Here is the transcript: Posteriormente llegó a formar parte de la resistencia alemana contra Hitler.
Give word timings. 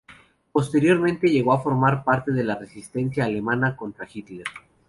Posteriormente 0.51 1.27
llegó 1.29 1.53
a 1.53 1.61
formar 1.61 2.03
parte 2.03 2.31
de 2.31 2.43
la 2.43 2.55
resistencia 2.55 3.25
alemana 3.25 3.75
contra 3.77 4.07
Hitler. 4.11 4.47